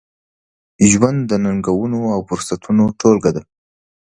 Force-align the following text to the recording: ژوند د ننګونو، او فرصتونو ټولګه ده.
ژوند 0.89 1.19
د 1.29 1.31
ننګونو، 1.43 1.99
او 2.15 2.19
فرصتونو 2.29 2.83
ټولګه 2.99 3.31
ده. 3.35 3.41